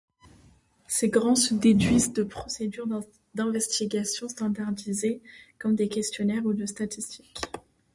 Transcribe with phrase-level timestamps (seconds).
[0.87, 2.87] Ces grandeurs se déduisent de procédures
[3.35, 5.21] d'investigation standardisées,
[5.59, 7.39] comme des questionnaires, ou de statistiques.